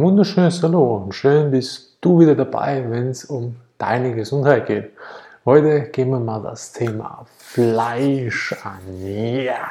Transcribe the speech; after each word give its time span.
wunderschönes 0.00 0.62
Hallo 0.62 0.96
und 0.96 1.14
schön 1.14 1.50
bist 1.50 1.98
du 2.00 2.20
wieder 2.20 2.34
dabei, 2.34 2.84
wenn 2.88 3.08
es 3.08 3.26
um 3.26 3.56
deine 3.76 4.14
Gesundheit 4.14 4.66
geht. 4.66 4.92
Heute 5.44 5.82
gehen 5.90 6.08
wir 6.08 6.18
mal 6.18 6.42
das 6.42 6.72
Thema 6.72 7.26
Fleisch 7.36 8.54
an. 8.64 8.80
Ja, 9.04 9.68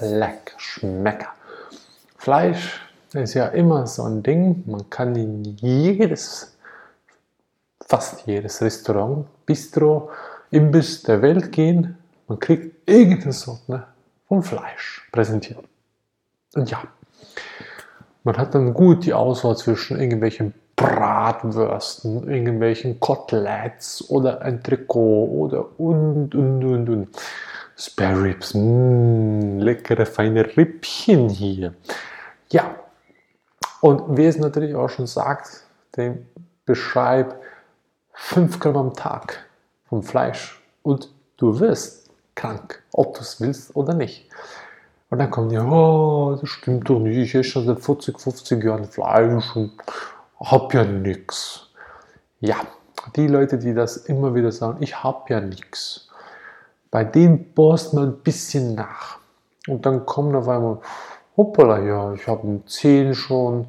lecker, 0.00 0.54
schmecker. 0.56 1.28
Fleisch 2.16 2.80
ist 3.12 3.34
ja 3.34 3.48
immer 3.48 3.86
so 3.86 4.04
ein 4.04 4.22
Ding. 4.22 4.64
Man 4.66 4.88
kann 4.88 5.14
in 5.14 5.44
jedes, 5.44 6.56
fast 7.86 8.26
jedes 8.26 8.62
Restaurant, 8.62 9.26
Bistro, 9.44 10.10
Imbiss 10.50 11.02
der 11.02 11.20
Welt 11.20 11.52
gehen. 11.52 11.98
Man 12.28 12.38
kriegt 12.38 12.88
irgendeine 12.88 13.32
Sorte 13.32 13.84
von 14.26 14.42
Fleisch 14.42 15.06
präsentiert. 15.12 15.64
Und 16.54 16.70
ja, 16.70 16.82
man 18.26 18.36
hat 18.38 18.56
dann 18.56 18.74
gut 18.74 19.06
die 19.06 19.14
Auswahl 19.14 19.56
zwischen 19.56 20.00
irgendwelchen 20.00 20.52
Bratwürsten, 20.74 22.28
irgendwelchen 22.28 22.98
Koteletts 22.98 24.10
oder 24.10 24.42
ein 24.42 24.64
Trikot 24.64 25.26
oder 25.26 25.78
und 25.78 26.34
und 26.34 26.64
und 26.64 26.88
und. 26.88 27.08
Spare 27.76 28.24
Ribs, 28.24 28.52
mh, 28.54 29.62
leckere 29.62 30.06
feine 30.06 30.56
Rippchen 30.56 31.28
hier. 31.28 31.74
Ja, 32.50 32.74
und 33.80 34.16
wie 34.16 34.24
es 34.24 34.38
natürlich 34.38 34.74
auch 34.74 34.88
schon 34.88 35.06
sagt, 35.06 35.64
den 35.96 36.26
beschreib 36.64 37.40
5 38.14 38.58
Gramm 38.58 38.76
am 38.76 38.94
Tag 38.94 39.44
vom 39.88 40.02
Fleisch 40.02 40.60
und 40.82 41.12
du 41.36 41.60
wirst 41.60 42.10
krank, 42.34 42.82
ob 42.92 43.14
du 43.14 43.20
es 43.20 43.40
willst 43.40 43.76
oder 43.76 43.94
nicht. 43.94 44.28
Und 45.08 45.18
dann 45.18 45.30
kommen 45.30 45.48
die, 45.48 45.58
oh, 45.58 46.36
das 46.40 46.48
stimmt 46.48 46.88
doch 46.90 46.98
nicht, 46.98 47.16
ich 47.16 47.34
esse 47.34 47.44
schon 47.50 47.66
seit 47.66 47.80
40, 47.80 48.18
50 48.18 48.64
Jahren 48.64 48.84
Fleisch 48.86 49.54
und 49.54 49.72
hab 50.40 50.74
ja 50.74 50.84
nichts. 50.84 51.68
Ja, 52.40 52.56
die 53.14 53.28
Leute, 53.28 53.58
die 53.58 53.72
das 53.72 53.96
immer 53.96 54.34
wieder 54.34 54.50
sagen, 54.50 54.78
ich 54.80 55.02
hab 55.02 55.30
ja 55.30 55.40
nichts, 55.40 56.08
bei 56.90 57.04
denen 57.04 57.52
bohrst 57.54 57.94
man 57.94 58.08
ein 58.08 58.18
bisschen 58.18 58.74
nach. 58.74 59.18
Und 59.68 59.86
dann 59.86 60.06
kommt 60.06 60.34
auf 60.34 60.48
einmal, 60.48 60.78
hoppala, 61.36 61.78
ja, 61.80 62.12
ich 62.12 62.26
habe 62.26 62.42
einen 62.42 62.66
Zehen 62.66 63.14
schon, 63.14 63.66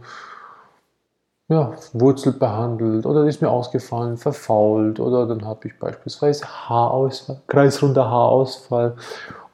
ja, 1.49 1.73
Wurzel 1.93 2.33
behandelt 2.33 3.05
oder 3.05 3.25
ist 3.25 3.41
mir 3.41 3.49
ausgefallen, 3.49 4.17
verfault 4.17 4.99
oder 4.99 5.25
dann 5.25 5.45
habe 5.45 5.67
ich 5.67 5.79
beispielsweise 5.79 6.45
Haarausfall, 6.45 7.41
kreisrunder 7.47 8.09
Haarausfall 8.09 8.95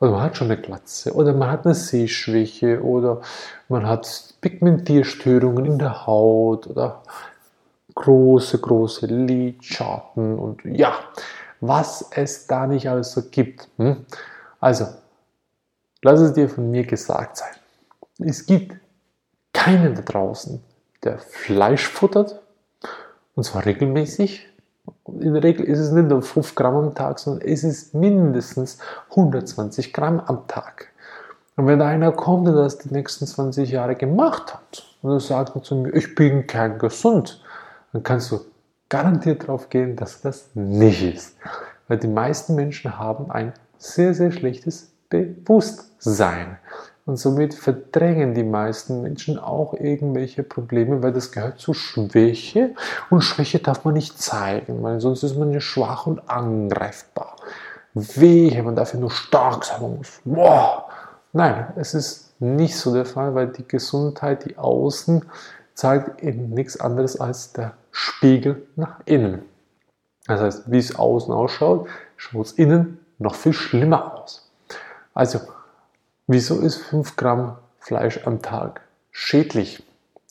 oder 0.04 0.12
man 0.12 0.22
hat 0.22 0.36
schon 0.36 0.52
eine 0.52 0.60
Glatze 0.60 1.14
oder 1.14 1.32
man 1.34 1.50
hat 1.50 1.66
eine 1.66 1.76
Sehschwäche 1.76 2.84
oder 2.84 3.22
man 3.70 3.88
hat 3.88 4.34
Pigmentierstörungen 4.42 5.64
in 5.64 5.80
der 5.80 6.06
Haut 6.06 6.68
oder 6.68 7.04
große, 7.96 8.60
große 8.60 9.06
Lidschatten 9.06 10.38
und 10.38 10.66
ja, 10.66 10.94
was 11.62 12.10
es 12.12 12.48
da 12.48 12.68
nicht 12.68 12.90
alles 12.90 13.14
so 13.14 13.22
gibt. 13.32 13.70
Hm? 13.78 14.06
Also, 14.60 14.88
lass 16.02 16.20
es 16.20 16.34
dir 16.34 16.50
von 16.50 16.70
mir 16.70 16.84
gesagt 16.86 17.38
sein. 17.38 17.54
Es 18.20 18.46
gibt 18.46 18.76
keinen 19.54 19.96
da 19.96 20.02
draußen, 20.02 20.62
der 21.06 21.18
Fleisch 21.18 21.88
futtert, 21.88 22.42
und 23.36 23.46
zwar 23.46 23.66
regelmäßig. 23.66 24.50
In 25.08 25.34
der 25.34 25.44
Regel 25.44 25.66
ist 25.66 25.80
es 25.80 25.92
nicht 25.92 26.10
nur 26.10 26.22
5 26.22 26.56
Gramm 26.56 26.76
am 26.76 26.96
Tag, 26.96 27.20
sondern 27.20 27.48
es 27.48 27.64
ist 27.64 27.94
mindestens 27.94 28.80
120 29.12 29.94
Gramm 29.94 30.20
am 30.20 30.48
Tag. 30.48 30.90
Und 31.56 31.68
wenn 31.68 31.82
einer 31.82 32.12
kommt, 32.12 32.48
der 32.48 32.56
das 32.56 32.80
die 32.80 32.92
nächsten 32.94 33.28
20 33.28 33.70
Jahre 33.70 33.96
gemacht 33.96 34.54
hat 34.54 34.84
und 35.02 35.12
er 35.12 35.20
sagt 35.20 35.66
zu 35.66 35.76
mir, 35.76 35.94
ich 35.94 36.16
bin 36.16 36.48
kein 36.48 36.80
gesund, 36.80 37.42
dann 37.92 38.04
kannst 38.04 38.32
du 38.32 38.40
garantiert 38.90 39.44
darauf 39.44 39.70
gehen, 39.70 39.96
dass 39.96 40.22
das 40.22 40.50
nicht 40.56 41.04
ist. 41.04 41.38
Weil 41.88 41.98
die 41.98 42.08
meisten 42.08 42.56
Menschen 42.56 42.98
haben 42.98 43.30
ein 43.30 43.54
sehr, 43.78 44.14
sehr 44.14 44.32
schlechtes 44.32 44.92
Bewusstsein. 45.10 46.58
Und 47.06 47.18
somit 47.18 47.54
verdrängen 47.54 48.34
die 48.34 48.44
meisten 48.44 49.02
Menschen 49.02 49.38
auch 49.38 49.74
irgendwelche 49.74 50.42
Probleme, 50.42 51.04
weil 51.04 51.12
das 51.12 51.34
gehört 51.34 51.60
zu 51.60 51.74
Schwäche. 51.74 52.76
Und 53.10 53.22
Schwäche 53.22 53.60
darf 53.60 53.84
man 53.84 53.94
nicht 53.94 54.22
zeigen, 54.22 54.82
weil 54.84 55.02
sonst 55.02 55.24
ist 55.24 55.38
man 55.38 55.52
ja 55.52 55.60
schwach 55.60 56.08
und 56.08 56.30
angreifbar. 56.30 57.36
Wehe, 57.94 58.64
man 58.64 58.76
dafür 58.76 59.02
nur 59.02 59.12
stark 59.12 59.66
sein 59.66 59.98
muss. 59.98 60.22
Boah. 60.24 60.86
Nein, 61.34 61.74
es 61.76 61.94
ist 61.94 62.40
nicht 62.40 62.78
so 62.78 62.94
der 62.94 63.06
Fall, 63.06 63.36
weil 63.36 63.48
die 63.48 63.68
Gesundheit, 63.68 64.46
die 64.46 64.58
Außen, 64.58 65.26
zeigt 65.74 66.22
eben 66.24 66.50
nichts 66.50 66.80
anderes 66.80 67.20
als 67.20 67.52
der 67.54 67.74
Spiegel 67.92 68.66
nach 68.76 69.00
innen. 69.06 69.44
Das 70.28 70.40
heißt, 70.40 70.72
wie 70.72 70.78
es 70.78 70.96
außen 70.96 71.34
ausschaut, 71.34 71.88
schaut 72.16 72.46
es 72.46 72.52
innen 72.54 73.00
noch 73.20 73.36
viel 73.36 73.54
schlimmer 73.54 74.16
aus. 74.16 74.50
Also, 75.14 75.40
Wieso 76.28 76.62
ist 76.62 76.78
5 76.78 77.18
Gramm 77.18 77.58
Fleisch 77.80 78.26
am 78.26 78.42
Tag 78.42 78.80
schädlich? 79.12 79.84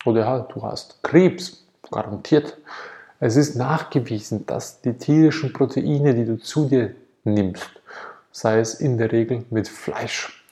Oder 0.06 0.20
ja, 0.20 0.38
du 0.38 0.62
hast 0.62 1.02
Krebs, 1.02 1.66
garantiert. 1.90 2.56
Es 3.20 3.36
ist 3.36 3.56
nachgewiesen, 3.56 4.46
dass 4.46 4.80
die 4.80 4.94
tierischen 4.94 5.52
Proteine, 5.52 6.14
die 6.14 6.24
du 6.24 6.38
zu 6.38 6.66
dir 6.66 6.94
nimmst, 7.24 7.68
sei 8.30 8.60
es 8.60 8.72
in 8.72 8.96
der 8.96 9.12
Regel 9.12 9.44
mit 9.50 9.68
Fleisch, 9.68 10.42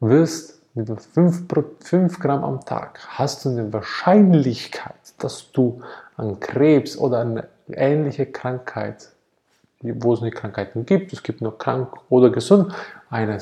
wirst 0.00 0.60
mit 0.74 0.90
5, 1.00 1.44
5 1.80 2.20
Gramm 2.20 2.44
am 2.44 2.62
Tag 2.62 3.00
hast 3.08 3.46
du 3.46 3.48
eine 3.48 3.72
Wahrscheinlichkeit, 3.72 5.14
dass 5.16 5.52
du 5.52 5.80
an 6.18 6.38
Krebs 6.38 6.98
oder 6.98 7.20
eine 7.20 7.48
ähnliche 7.68 8.26
Krankheit 8.26 9.08
wo 9.82 10.14
es 10.14 10.20
nicht 10.20 10.36
Krankheiten 10.36 10.86
gibt, 10.86 11.12
es 11.12 11.22
gibt 11.22 11.40
nur 11.40 11.58
krank 11.58 11.88
oder 12.08 12.30
gesund, 12.30 12.72
eine, 13.10 13.38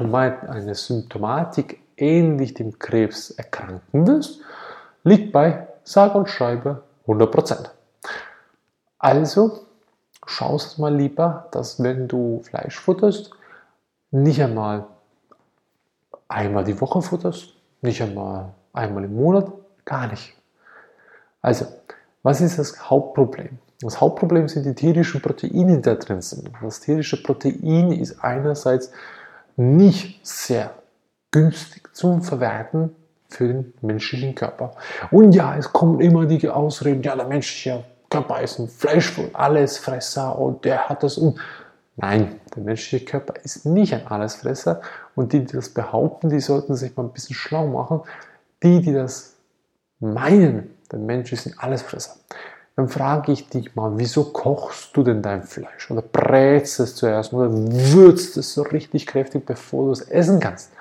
Eine 0.00 0.74
Symptomatik 0.74 1.80
ähnlich 1.96 2.54
dem 2.54 2.78
Krebs 2.78 3.30
erkranken 3.30 4.06
wirst, 4.06 4.40
liegt 5.04 5.32
bei 5.32 5.68
sage 5.84 6.18
und 6.18 6.28
schreibe 6.28 6.82
100%. 7.06 7.70
Also 8.98 9.66
schaust 10.26 10.78
mal 10.78 10.94
lieber, 10.94 11.48
dass 11.52 11.82
wenn 11.82 12.08
du 12.08 12.40
Fleisch 12.42 12.78
futterst, 12.80 13.30
nicht 14.10 14.42
einmal 14.42 14.86
einmal 16.28 16.64
die 16.64 16.80
Woche 16.80 17.02
futterst, 17.02 17.54
nicht 17.82 18.02
einmal 18.02 18.54
einmal 18.72 19.04
im 19.04 19.14
Monat, 19.14 19.52
gar 19.84 20.06
nicht. 20.08 20.34
Also, 21.42 21.66
was 22.22 22.40
ist 22.40 22.58
das 22.58 22.88
Hauptproblem? 22.90 23.58
Das 23.80 24.00
Hauptproblem 24.00 24.48
sind 24.48 24.64
die 24.64 24.74
tierischen 24.74 25.20
Proteine, 25.20 25.76
die 25.76 25.82
da 25.82 25.94
drin 25.94 26.22
sind. 26.22 26.50
Das 26.62 26.80
tierische 26.80 27.22
Protein 27.22 27.92
ist 27.92 28.24
einerseits 28.24 28.90
nicht 29.56 30.26
sehr 30.26 30.70
günstig 31.30 31.94
zum 31.94 32.22
Verwerten 32.22 32.94
für 33.28 33.48
den 33.48 33.74
menschlichen 33.80 34.34
Körper. 34.34 34.74
Und 35.10 35.34
ja, 35.34 35.56
es 35.56 35.72
kommen 35.72 36.00
immer 36.00 36.26
die 36.26 36.48
Ausreden, 36.48 37.02
ja, 37.02 37.16
der 37.16 37.26
menschliche 37.26 37.84
Körper 38.08 38.40
ist 38.40 38.58
ein 38.58 38.68
Fleischfresser 38.68 40.38
und 40.38 40.64
der 40.64 40.88
hat 40.88 41.02
das 41.02 41.18
und 41.18 41.38
Nein, 41.96 42.40
der 42.54 42.64
menschliche 42.64 43.04
Körper 43.04 43.34
ist 43.44 43.66
nicht 43.66 43.94
ein 43.94 44.08
Allesfresser 44.08 44.80
und 45.14 45.32
die, 45.32 45.44
die 45.44 45.52
das 45.52 45.68
behaupten, 45.68 46.28
die 46.28 46.40
sollten 46.40 46.74
sich 46.74 46.96
mal 46.96 47.04
ein 47.04 47.12
bisschen 47.12 47.36
schlau 47.36 47.68
machen. 47.68 48.00
Die, 48.64 48.80
die 48.80 48.92
das 48.92 49.36
meinen, 50.00 50.74
der 50.90 50.98
Mensch 50.98 51.32
ist 51.32 51.46
ein 51.46 51.56
Allesfresser 51.56 52.16
dann 52.76 52.88
frage 52.88 53.32
ich 53.32 53.48
dich 53.48 53.76
mal, 53.76 53.92
wieso 53.96 54.24
kochst 54.24 54.96
du 54.96 55.04
denn 55.04 55.22
dein 55.22 55.44
Fleisch? 55.44 55.90
Oder 55.90 56.02
brätst 56.02 56.80
es 56.80 56.96
zuerst 56.96 57.32
oder 57.32 57.50
würzt 57.52 58.36
es 58.36 58.52
so 58.52 58.62
richtig 58.62 59.06
kräftig, 59.06 59.46
bevor 59.46 59.86
du 59.86 59.92
es 59.92 60.02
essen 60.02 60.40
kannst? 60.40 60.72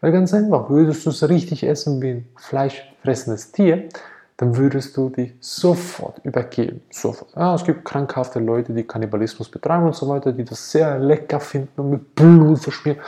Weil 0.00 0.12
ganz 0.12 0.34
einfach, 0.34 0.68
würdest 0.68 1.06
du 1.06 1.10
es 1.10 1.28
richtig 1.28 1.62
essen 1.62 2.02
wie 2.02 2.10
ein 2.10 2.28
fleischfressendes 2.36 3.52
Tier, 3.52 3.88
dann 4.36 4.56
würdest 4.56 4.96
du 4.96 5.10
dich 5.10 5.34
sofort 5.40 6.24
übergeben. 6.24 6.80
Sofort. 6.90 7.34
Ja, 7.34 7.54
es 7.54 7.64
gibt 7.64 7.84
krankhafte 7.84 8.38
Leute, 8.38 8.72
die 8.72 8.84
Kannibalismus 8.84 9.48
betreiben 9.48 9.86
und 9.86 9.96
so 9.96 10.08
weiter, 10.08 10.32
die 10.32 10.44
das 10.44 10.70
sehr 10.70 10.98
lecker 10.98 11.40
finden 11.40 11.80
und 11.80 11.90
mit 11.90 12.14
Blut 12.14 12.60
verschmieren. 12.60 13.00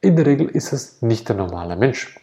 In 0.00 0.16
der 0.16 0.26
Regel 0.26 0.48
ist 0.48 0.72
es 0.72 1.00
nicht 1.00 1.28
der 1.28 1.36
normale 1.36 1.76
Mensch. 1.76 2.18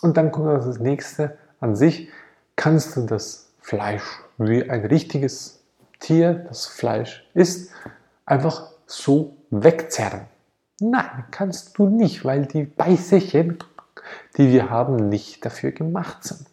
Und 0.00 0.16
dann 0.16 0.32
kommt 0.32 0.48
das 0.48 0.78
nächste 0.78 1.36
an 1.60 1.76
sich. 1.76 2.08
Kannst 2.56 2.96
du 2.96 3.02
das 3.02 3.47
Fleisch 3.68 4.22
wie 4.38 4.70
ein 4.70 4.86
richtiges 4.86 5.62
Tier, 6.00 6.32
das 6.48 6.64
Fleisch 6.64 7.28
isst, 7.34 7.70
einfach 8.24 8.70
so 8.86 9.36
wegzerren. 9.50 10.22
Nein, 10.80 11.24
kannst 11.30 11.76
du 11.76 11.86
nicht, 11.86 12.24
weil 12.24 12.46
die 12.46 12.62
Beißchen, 12.62 13.58
die 14.38 14.52
wir 14.52 14.70
haben, 14.70 15.10
nicht 15.10 15.44
dafür 15.44 15.72
gemacht 15.72 16.24
sind. 16.24 16.46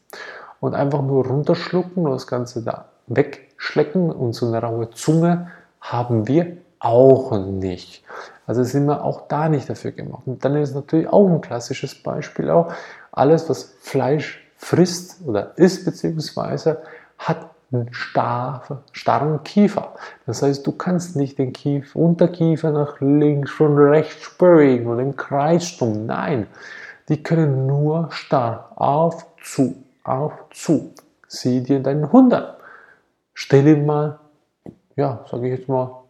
Und 0.60 0.76
einfach 0.76 1.02
nur 1.04 1.26
runterschlucken 1.26 2.06
und 2.06 2.12
das 2.12 2.28
Ganze 2.28 2.64
da 2.64 2.90
wegschlecken 3.08 4.12
und 4.12 4.34
so 4.34 4.48
eine 4.48 4.62
raue 4.62 4.90
Zunge 4.90 5.52
haben 5.80 6.28
wir 6.28 6.58
auch 6.80 7.32
nicht. 7.38 8.04
Also 8.46 8.62
sind 8.66 8.88
wir 8.88 9.06
auch 9.06 9.30
da 9.30 9.48
nicht 9.48 9.70
dafür 9.70 9.92
gemacht. 9.92 10.24
Und 10.26 10.44
dann 10.44 10.58
ist 10.58 10.76
natürlich 10.76 11.08
auch 11.08 11.30
ein 11.30 11.40
klassisches 11.40 11.96
Beispiel 11.96 12.50
auch 12.50 12.74
alles, 13.14 13.50
was 13.50 13.74
Fleisch 13.80 14.46
frisst 14.58 15.26
oder 15.26 15.58
isst 15.58 15.86
beziehungsweise 15.86 16.82
hat 17.18 17.50
einen 17.72 17.90
starren 17.94 19.44
Kiefer. 19.44 19.96
Das 20.26 20.42
heißt, 20.42 20.66
du 20.66 20.72
kannst 20.72 21.16
nicht 21.16 21.38
den 21.38 21.54
Kiefer, 21.54 22.00
Unterkiefer 22.00 22.72
nach 22.72 23.00
links 23.02 23.60
und 23.60 23.78
rechts 23.78 24.38
bewegen 24.38 24.88
oder 24.88 25.02
im 25.02 25.16
Kreis 25.16 25.78
tun. 25.78 26.06
Nein, 26.06 26.48
die 27.10 27.22
können 27.22 27.66
nur 27.68 28.12
starr 28.12 28.72
auf, 28.76 29.26
zu, 29.44 29.84
auf, 30.04 30.34
zu. 30.52 30.94
Sieh 31.28 31.62
dir 31.62 31.82
deinen 31.82 32.12
Hund 32.12 32.34
an. 32.34 32.54
Stell 33.34 33.68
ihm 33.68 33.86
mal, 33.86 34.20
ja, 34.96 35.26
sage 35.30 35.48
ich 35.48 35.60
jetzt 35.60 35.70
mal, 35.70 36.04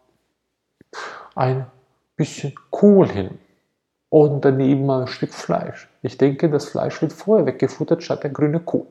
ein 1.35 1.65
bisschen 2.15 2.53
Kohl 2.69 3.09
hin 3.09 3.39
und 4.09 4.45
daneben 4.45 4.85
mal 4.85 5.01
ein 5.01 5.07
Stück 5.07 5.33
Fleisch. 5.33 5.89
Ich 6.01 6.17
denke, 6.17 6.49
das 6.49 6.65
Fleisch 6.65 7.01
wird 7.01 7.11
vorher 7.11 7.45
weggefuttert 7.45 8.03
statt 8.03 8.23
der 8.23 8.29
grüne 8.29 8.59
Kohl 8.59 8.85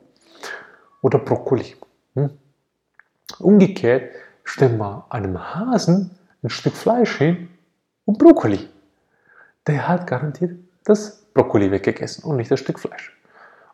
oder 1.01 1.19
Brokkoli. 1.19 1.75
Hm? 2.15 2.31
Umgekehrt, 3.39 4.11
stell 4.43 4.69
mal 4.69 5.05
einem 5.09 5.55
Hasen 5.55 6.11
ein 6.43 6.49
Stück 6.49 6.73
Fleisch 6.73 7.17
hin 7.17 7.49
und 8.05 8.17
Brokkoli. 8.17 8.69
Der 9.67 9.87
hat 9.87 10.07
garantiert 10.07 10.57
das 10.83 11.23
Brokkoli 11.33 11.71
weggegessen 11.71 12.23
und 12.23 12.37
nicht 12.37 12.51
das 12.51 12.59
Stück 12.59 12.79
Fleisch. 12.79 13.15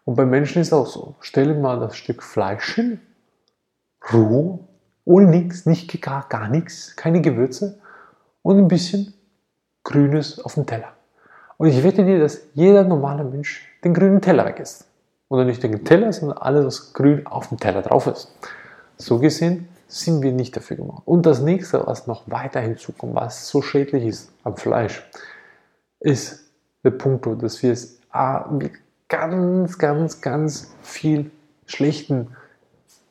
Und 0.05 0.15
beim 0.15 0.29
Menschen 0.29 0.61
ist 0.61 0.69
es 0.69 0.73
auch 0.73 0.87
so. 0.87 1.15
Stell 1.19 1.53
mal 1.59 1.79
das 1.79 1.95
Stück 1.95 2.23
Fleisch 2.23 2.75
hin, 2.75 2.99
roh, 4.11 4.67
ohne 5.05 5.27
nichts, 5.27 5.65
nicht 5.65 6.01
gar, 6.01 6.27
gar 6.29 6.47
nichts, 6.47 6.95
keine 6.95 7.21
Gewürze 7.21 7.79
und 8.41 8.57
ein 8.57 8.67
bisschen 8.67 9.13
Grünes 9.83 10.39
auf 10.39 10.55
dem 10.55 10.65
Teller. 10.65 10.93
Und 11.57 11.67
ich 11.67 11.83
wette 11.83 12.03
dir, 12.03 12.19
dass 12.19 12.41
jeder 12.53 12.83
normale 12.83 13.23
Mensch 13.23 13.67
den 13.83 13.93
grünen 13.93 14.21
Teller 14.21 14.45
wegisst. 14.45 14.87
Oder 15.31 15.45
nicht 15.45 15.63
den 15.63 15.85
Teller, 15.85 16.11
sondern 16.11 16.39
alles, 16.39 16.65
was 16.65 16.93
grün 16.93 17.25
auf 17.25 17.47
dem 17.47 17.57
Teller 17.57 17.81
drauf 17.83 18.05
ist. 18.05 18.33
So 18.97 19.17
gesehen 19.17 19.69
sind 19.87 20.21
wir 20.21 20.33
nicht 20.33 20.57
dafür 20.57 20.75
gemacht. 20.75 21.03
Und 21.05 21.25
das 21.25 21.39
nächste, 21.39 21.87
was 21.87 22.05
noch 22.05 22.29
weiter 22.29 22.59
hinzukommt, 22.59 23.15
was 23.15 23.47
so 23.47 23.61
schädlich 23.61 24.03
ist 24.03 24.33
am 24.43 24.57
Fleisch, 24.57 25.09
ist 26.01 26.51
der 26.83 26.91
Punkt, 26.91 27.25
dass 27.41 27.63
wir 27.63 27.71
es 27.71 27.97
mit 28.51 28.73
ganz, 29.07 29.77
ganz, 29.77 30.19
ganz 30.19 30.73
viel 30.83 31.31
schlechten 31.65 32.35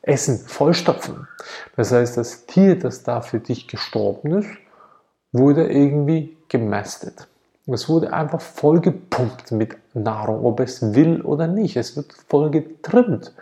Essen 0.03 0.37
vollstopfen. 0.37 1.27
Das 1.75 1.91
heißt, 1.91 2.17
das 2.17 2.45
Tier, 2.45 2.77
das 2.77 3.01
da 3.01 3.21
für 3.21 3.39
dich 3.39 3.67
gestorben 3.67 4.37
ist, 4.37 4.49
wurde 5.31 5.71
irgendwie 5.71 6.37
gemästet. 6.49 7.27
Es 7.67 7.87
wurde 7.87 8.11
einfach 8.11 8.41
vollgepumpt 8.41 9.51
mit 9.51 9.77
Nahrung, 9.93 10.45
ob 10.45 10.59
es 10.59 10.93
will 10.95 11.21
oder 11.21 11.47
nicht. 11.47 11.77
Es 11.77 11.95
wird 11.95 12.13
voll 12.27 12.49
getrimmt. 12.49 13.33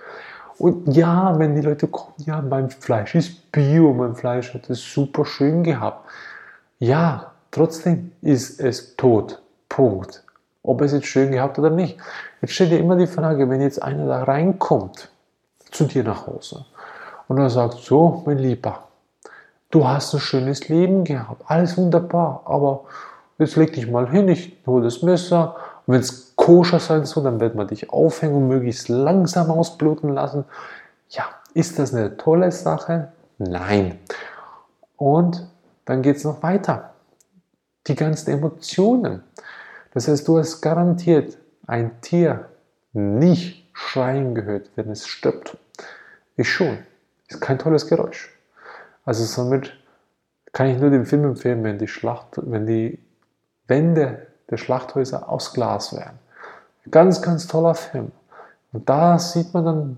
Und 0.57 0.93
ja, 0.93 1.39
wenn 1.39 1.55
die 1.55 1.61
Leute 1.61 1.87
kommen, 1.87 2.15
ja, 2.17 2.41
mein 2.41 2.69
Fleisch 2.69 3.15
ist 3.15 3.51
bio, 3.51 3.93
mein 3.93 4.15
Fleisch 4.15 4.53
hat 4.53 4.69
es 4.69 4.81
super 4.93 5.25
schön 5.25 5.63
gehabt. 5.63 6.05
Ja, 6.79 7.31
trotzdem 7.51 8.11
ist 8.21 8.59
es 8.59 8.97
tot. 8.97 9.41
Punkt. 9.69 10.23
Ob 10.61 10.81
es 10.81 10.91
jetzt 10.91 11.07
schön 11.07 11.31
gehabt 11.31 11.57
oder 11.57 11.69
nicht. 11.69 11.97
Jetzt 12.41 12.53
steht 12.53 12.71
dir 12.71 12.79
immer 12.79 12.97
die 12.97 13.07
Frage, 13.07 13.49
wenn 13.49 13.61
jetzt 13.61 13.81
einer 13.81 14.05
da 14.05 14.23
reinkommt 14.23 15.09
zu 15.71 15.85
dir 15.85 16.03
nach 16.03 16.27
Hause 16.27 16.65
und 17.29 17.37
er 17.37 17.49
sagt, 17.49 17.75
so, 17.75 18.23
mein 18.25 18.39
Lieber, 18.39 18.83
du 19.71 19.87
hast 19.87 20.13
ein 20.13 20.19
schönes 20.19 20.67
Leben 20.67 21.05
gehabt, 21.05 21.43
alles 21.45 21.77
wunderbar, 21.77 22.41
aber 22.45 22.85
jetzt 23.39 23.55
leg 23.55 23.73
dich 23.73 23.89
mal 23.89 24.09
hin, 24.09 24.27
ich 24.27 24.57
hole 24.67 24.83
das 24.83 25.01
Messer 25.01 25.55
und 25.85 25.93
wenn 25.93 26.01
es 26.01 26.35
koscher 26.35 26.79
sein 26.79 27.05
soll, 27.05 27.23
dann 27.23 27.39
wird 27.39 27.55
man 27.55 27.67
dich 27.67 27.89
aufhängen 27.89 28.35
und 28.35 28.47
möglichst 28.47 28.89
langsam 28.89 29.49
ausbluten 29.49 30.09
lassen. 30.09 30.45
Ja, 31.09 31.25
ist 31.53 31.79
das 31.79 31.93
eine 31.93 32.17
tolle 32.17 32.51
Sache? 32.51 33.11
Nein. 33.37 33.99
Und 34.97 35.47
dann 35.85 36.01
geht 36.01 36.17
es 36.17 36.23
noch 36.23 36.43
weiter. 36.43 36.93
Die 37.87 37.95
ganzen 37.95 38.31
Emotionen. 38.31 39.23
Das 39.93 40.07
heißt, 40.07 40.27
du 40.27 40.37
hast 40.37 40.61
garantiert 40.61 41.37
ein 41.65 42.01
Tier 42.01 42.49
nicht 42.93 43.69
schreien 43.73 44.35
gehört, 44.35 44.69
wenn 44.75 44.89
es 44.91 45.07
stirbt. 45.07 45.57
Ich 46.35 46.51
schon. 46.51 46.79
Ist 47.27 47.41
kein 47.41 47.59
tolles 47.59 47.87
Geräusch. 47.87 48.37
Also 49.05 49.23
somit 49.23 49.73
kann 50.51 50.67
ich 50.67 50.79
nur 50.79 50.89
den 50.89 51.05
Film 51.05 51.23
empfehlen, 51.23 51.63
wenn 51.63 51.77
die 51.77 51.87
Schlacht, 51.87 52.39
wenn 52.43 52.65
die 52.65 52.99
Wände 53.69 54.27
der 54.49 54.57
Schlachthäuser 54.57 55.29
aus 55.29 55.53
Glas 55.53 55.95
wären. 55.95 56.19
Ganz, 56.89 57.21
ganz 57.21 57.47
toller 57.47 57.75
Film. 57.75 58.11
Und 58.71 58.89
da 58.89 59.19
sieht 59.19 59.53
man 59.53 59.65
dann 59.65 59.97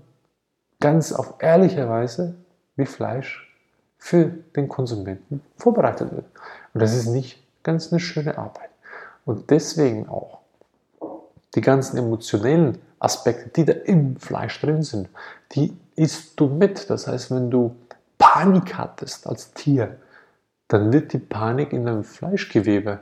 ganz 0.80 1.12
auf 1.12 1.34
ehrliche 1.38 1.88
Weise, 1.88 2.34
wie 2.76 2.86
Fleisch 2.86 3.48
für 3.98 4.26
den 4.26 4.68
Konsumenten 4.68 5.40
vorbereitet 5.56 6.10
wird. 6.12 6.26
Und 6.74 6.82
das 6.82 6.94
ist 6.94 7.06
nicht 7.06 7.42
ganz 7.62 7.92
eine 7.92 8.00
schöne 8.00 8.36
Arbeit. 8.36 8.70
Und 9.24 9.50
deswegen 9.50 10.08
auch 10.08 10.40
die 11.54 11.60
ganzen 11.60 11.98
emotionellen 11.98 12.78
Aspekte, 12.98 13.50
die 13.50 13.64
da 13.64 13.72
im 13.72 14.16
Fleisch 14.16 14.60
drin 14.60 14.82
sind, 14.82 15.08
die 15.52 15.76
isst 15.96 16.38
du 16.40 16.46
mit. 16.46 16.88
Das 16.90 17.06
heißt, 17.06 17.30
wenn 17.30 17.50
du 17.50 17.76
Panik 18.18 18.74
hattest 18.74 19.26
als 19.26 19.52
Tier, 19.52 19.96
dann 20.68 20.92
wird 20.92 21.12
die 21.12 21.18
Panik 21.18 21.72
in 21.72 21.84
deinem 21.84 22.04
Fleischgewebe 22.04 23.00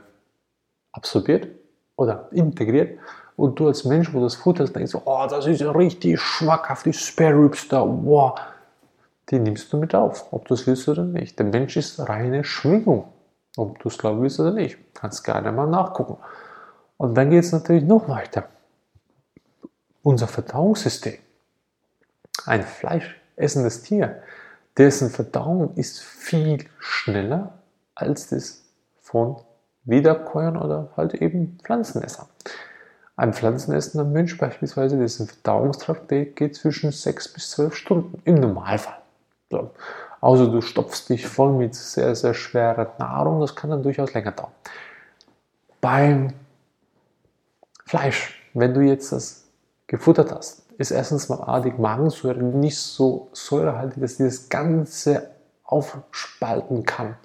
absorbiert 0.91 1.47
oder 1.95 2.27
integriert 2.31 2.99
und 3.35 3.59
du 3.59 3.67
als 3.67 3.85
Mensch, 3.85 4.13
wo 4.13 4.19
du 4.19 4.25
das 4.25 4.35
futterst, 4.35 4.75
denkst, 4.75 4.95
oh, 5.03 5.25
das 5.29 5.47
ist 5.47 5.61
ja 5.61 5.71
richtig 5.71 6.19
schmackhaft, 6.19 6.85
die 6.85 6.93
Spare 6.93 7.43
Ribs 7.43 7.67
da, 7.67 7.81
wow, 7.81 8.39
die 9.29 9.39
nimmst 9.39 9.71
du 9.71 9.77
mit 9.77 9.95
auf, 9.95 10.31
ob 10.31 10.47
du 10.47 10.53
es 10.53 10.67
willst 10.67 10.87
oder 10.89 11.03
nicht. 11.03 11.39
Der 11.39 11.45
Mensch 11.45 11.77
ist 11.77 11.99
reine 11.99 12.43
Schwingung, 12.43 13.05
ob 13.57 13.79
du 13.79 13.87
es 13.87 13.97
glauben 13.97 14.21
willst 14.21 14.39
oder 14.39 14.51
nicht. 14.51 14.77
Kannst 14.93 15.23
gerne 15.23 15.51
mal 15.51 15.67
nachgucken. 15.67 16.17
Und 16.97 17.15
dann 17.15 17.29
geht 17.29 17.43
es 17.43 17.51
natürlich 17.51 17.83
noch 17.83 18.07
weiter. 18.09 18.47
Unser 20.03 20.27
Verdauungssystem. 20.27 21.17
Ein 22.45 22.63
fleischessendes 22.63 23.83
Tier, 23.83 24.21
dessen 24.77 25.09
Verdauung 25.09 25.75
ist 25.75 25.99
viel 25.99 26.65
schneller 26.79 27.53
als 27.95 28.27
das 28.27 28.63
von 29.01 29.37
Wiederkäuern 29.83 30.57
oder 30.57 30.89
halt 30.95 31.15
eben 31.15 31.57
Pflanzenessern. 31.63 32.27
Ein 33.15 33.33
pflanzenessender 33.33 34.05
Mensch 34.05 34.37
beispielsweise, 34.37 34.97
dessen 34.97 35.27
Verdauungstrakt 35.27 36.07
geht 36.09 36.55
zwischen 36.55 36.91
6 36.91 37.33
bis 37.33 37.51
12 37.51 37.75
Stunden 37.75 38.21
im 38.25 38.35
Normalfall. 38.35 38.97
So. 39.49 39.71
Also 40.21 40.47
du 40.47 40.61
stopfst 40.61 41.09
dich 41.09 41.27
voll 41.27 41.53
mit 41.53 41.75
sehr, 41.75 42.15
sehr 42.15 42.33
schwerer 42.33 42.93
Nahrung, 42.99 43.41
das 43.41 43.55
kann 43.55 43.71
dann 43.71 43.83
durchaus 43.83 44.13
länger 44.13 44.31
dauern. 44.31 44.51
Beim 45.81 46.33
Fleisch, 47.85 48.41
wenn 48.53 48.73
du 48.73 48.81
jetzt 48.81 49.11
das 49.11 49.45
gefuttert 49.87 50.31
hast, 50.31 50.63
ist 50.77 50.91
erstens 50.91 51.27
mal 51.27 51.41
A, 51.43 51.59
die 51.59 51.71
Magensäure 51.71 52.41
nicht 52.41 52.77
so 52.77 53.29
säurehaltig, 53.33 53.99
dass 53.99 54.17
die 54.17 54.23
das 54.23 54.47
Ganze 54.47 55.31
aufspalten 55.63 56.85
kann. 56.85 57.15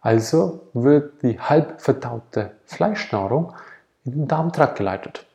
Also 0.00 0.68
wird 0.72 1.22
die 1.22 1.38
halb 1.38 1.80
verdaute 1.80 2.52
Fleischnahrung 2.64 3.52
in 4.04 4.12
den 4.12 4.28
Darmtrakt 4.28 4.78
geleitet. 4.78 5.26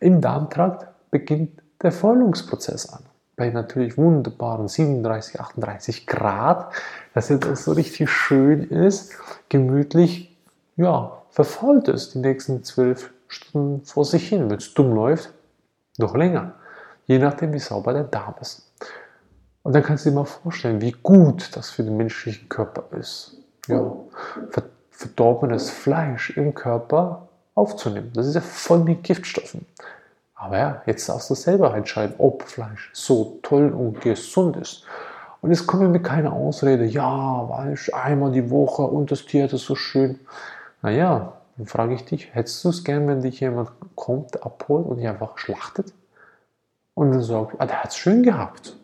Im 0.00 0.22
Darmtrakt 0.22 0.88
beginnt 1.10 1.60
der 1.82 1.92
Fäulungsprozess 1.92 2.88
an. 2.90 3.02
Bei 3.36 3.50
natürlich 3.50 3.98
wunderbaren 3.98 4.68
37, 4.68 5.40
38 5.40 6.06
Grad, 6.06 6.72
dass 7.14 7.28
jetzt 7.28 7.64
so 7.64 7.72
richtig 7.72 8.10
schön 8.10 8.64
ist, 8.64 9.12
gemütlich, 9.48 10.36
ja, 10.76 11.22
verfault 11.30 11.88
ist 11.88 12.14
die 12.14 12.18
nächsten 12.18 12.64
zwölf 12.64 13.12
Stunden 13.28 13.84
vor 13.84 14.04
sich 14.04 14.28
hin. 14.28 14.50
Wenn 14.50 14.58
es 14.58 14.72
dumm 14.74 14.94
läuft, 14.94 15.32
noch 15.98 16.14
länger. 16.14 16.54
Je 17.06 17.18
nachdem, 17.18 17.52
wie 17.52 17.58
sauber 17.58 17.92
der 17.92 18.04
Darm 18.04 18.34
ist. 18.40 18.72
Und 19.62 19.74
dann 19.74 19.82
kannst 19.82 20.06
du 20.06 20.10
dir 20.10 20.16
mal 20.16 20.24
vorstellen, 20.24 20.80
wie 20.80 20.92
gut 21.02 21.54
das 21.54 21.70
für 21.70 21.82
den 21.82 21.96
menschlichen 21.96 22.48
Körper 22.48 22.84
ist 22.96 23.39
ja, 23.68 23.92
verdorbenes 24.90 25.70
Fleisch 25.70 26.30
im 26.36 26.54
Körper 26.54 27.28
aufzunehmen. 27.54 28.12
Das 28.14 28.26
ist 28.26 28.34
ja 28.34 28.40
voll 28.40 28.80
mit 28.80 29.02
Giftstoffen. 29.02 29.66
Aber 30.34 30.58
ja, 30.58 30.82
jetzt 30.86 31.08
darfst 31.08 31.30
du 31.30 31.34
selber 31.34 31.74
entscheiden, 31.74 32.14
ob 32.18 32.42
Fleisch 32.44 32.90
so 32.92 33.38
toll 33.42 33.70
und 33.70 34.00
gesund 34.00 34.56
ist. 34.56 34.84
Und 35.40 35.50
jetzt 35.50 35.66
kommen 35.66 35.82
wir 35.82 35.88
mit 35.88 36.04
keiner 36.04 36.32
Ausrede, 36.32 36.84
ja, 36.84 37.46
Fleisch 37.46 37.92
einmal 37.94 38.32
die 38.32 38.50
Woche 38.50 38.82
und 38.82 39.10
das 39.10 39.24
Tier 39.24 39.52
ist 39.52 39.64
so 39.64 39.74
schön. 39.74 40.18
Naja, 40.82 41.34
dann 41.56 41.66
frage 41.66 41.94
ich 41.94 42.04
dich, 42.04 42.34
hättest 42.34 42.64
du 42.64 42.70
es 42.70 42.84
gern, 42.84 43.06
wenn 43.08 43.22
dich 43.22 43.40
jemand 43.40 43.70
kommt, 43.94 44.42
abholt 44.42 44.86
und 44.86 44.98
dich 44.98 45.08
einfach 45.08 45.38
schlachtet? 45.38 45.92
Und 46.94 47.12
dann 47.12 47.22
sagt, 47.22 47.54
ah, 47.58 47.66
der 47.66 47.82
hat 47.82 47.90
es 47.90 47.96
schön 47.96 48.22
gehabt 48.22 48.76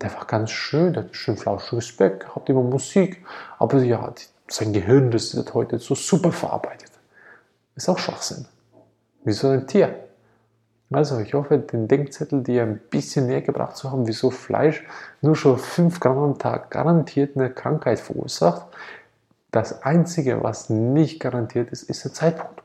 der 0.00 0.14
war 0.14 0.26
ganz 0.26 0.50
schön, 0.50 0.92
der 0.92 1.04
hat 1.04 1.16
schön 1.16 1.36
flauschiges 1.36 1.86
Speck, 1.86 2.26
hat 2.34 2.48
immer 2.48 2.62
Musik, 2.62 3.24
aber 3.58 3.78
ja, 3.82 4.12
sein 4.48 4.72
Gehirn, 4.72 5.10
das 5.10 5.36
wird 5.36 5.54
heute 5.54 5.78
so 5.78 5.94
super 5.94 6.32
verarbeitet. 6.32 6.90
Ist 7.74 7.88
auch 7.88 7.98
Schwachsinn. 7.98 8.46
Wie 9.24 9.32
so 9.32 9.48
ein 9.48 9.66
Tier. 9.66 9.94
Also, 10.90 11.18
ich 11.20 11.34
hoffe, 11.34 11.58
den 11.58 11.86
Denkzettel 11.86 12.42
dir 12.42 12.62
ein 12.62 12.80
bisschen 12.90 13.26
näher 13.26 13.42
gebracht 13.42 13.76
zu 13.76 13.90
haben, 13.90 14.06
wieso 14.06 14.30
Fleisch 14.30 14.84
nur 15.20 15.36
schon 15.36 15.58
5 15.58 16.00
Gramm 16.00 16.18
am 16.18 16.38
Tag 16.38 16.70
garantiert 16.70 17.36
eine 17.36 17.50
Krankheit 17.50 18.00
verursacht. 18.00 18.66
Das 19.50 19.82
Einzige, 19.82 20.42
was 20.42 20.70
nicht 20.70 21.20
garantiert 21.20 21.70
ist, 21.70 21.82
ist 21.82 22.04
der 22.04 22.14
Zeitpunkt. 22.14 22.62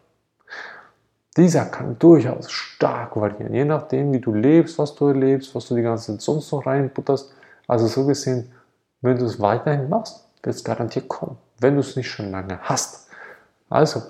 Dieser 1.36 1.66
kann 1.66 1.98
durchaus 1.98 2.52
stark 2.52 3.16
variieren, 3.16 3.54
je 3.54 3.66
nachdem, 3.66 4.14
wie 4.14 4.20
du 4.20 4.34
lebst, 4.34 4.78
was 4.78 4.94
du 4.94 5.08
erlebst, 5.08 5.56
was 5.56 5.68
du 5.68 5.76
die 5.76 5.82
ganze 5.82 6.12
Zeit 6.12 6.22
sonst 6.22 6.52
noch 6.52 6.66
reinbutterst. 6.66 7.34
Also 7.68 7.88
so 7.88 8.06
gesehen, 8.06 8.52
wenn 9.02 9.18
du 9.18 9.26
es 9.26 9.40
weiterhin 9.40 9.90
machst, 9.90 10.28
wird 10.44 10.56
es 10.56 10.64
garantiert 10.64 11.08
kommen, 11.08 11.38
wenn 11.60 11.74
du 11.74 11.80
es 11.80 11.96
nicht 11.96 12.10
schon 12.10 12.30
lange 12.32 12.60
hast. 12.62 13.08
Also, 13.70 14.04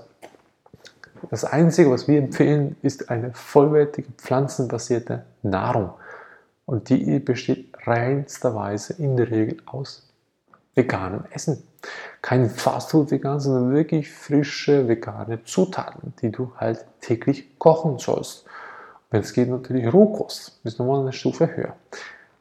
das 1.30 1.46
Einzige, 1.46 1.90
was 1.90 2.08
wir 2.08 2.20
empfehlen, 2.20 2.76
ist 2.82 3.10
eine 3.10 3.32
vollwertige 3.34 4.12
pflanzenbasierte 4.18 5.24
Nahrung. 5.42 5.94
Und 6.66 6.90
die 6.90 7.20
besteht 7.20 7.74
reinsterweise 7.86 8.94
in 8.94 9.16
der 9.16 9.32
Regel 9.32 9.58
aus 9.66 10.10
veganem 10.76 11.24
Essen. 11.32 11.64
Kein 12.22 12.50
Fastfood-Vegan, 12.50 13.40
sondern 13.40 13.74
wirklich 13.74 14.12
frische 14.12 14.88
vegane 14.88 15.44
Zutaten, 15.44 16.14
die 16.22 16.32
du 16.32 16.54
halt 16.58 16.86
täglich 17.02 17.58
kochen 17.60 18.00
sollst. 18.00 18.46
Wenn 19.12 19.22
es 19.22 19.34
geht, 19.34 19.50
natürlich 19.50 19.94
Rohkost, 19.94 20.60
ist 20.64 20.80
nochmal 20.80 21.02
eine 21.02 21.14
Stufe 21.14 21.56
höher. 21.56 21.76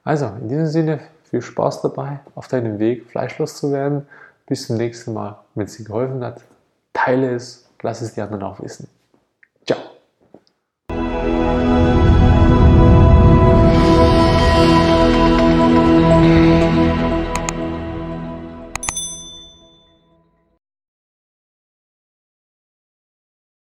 Also, 0.05 0.27
in 0.41 0.49
diesem 0.49 0.67
Sinne, 0.67 1.01
viel 1.25 1.43
Spaß 1.43 1.83
dabei, 1.83 2.21
auf 2.35 2.49
deinem 2.49 2.79
Weg 2.79 3.11
fleischlos 3.11 3.57
zu 3.57 3.73
werden. 3.73 4.07
Bis 4.47 4.67
zum 4.67 4.77
nächsten 4.77 5.13
Mal. 5.15 5.39
Wenn 5.55 5.67
es 5.67 5.77
dir 5.77 5.85
geholfen 5.85 6.23
hat, 6.25 6.43
teile 6.93 7.35
es, 7.35 7.69
lass 7.83 8.03
es 8.03 8.15
die 8.15 8.21
anderen 8.21 8.43
auch 8.43 8.61
wissen. 8.61 8.89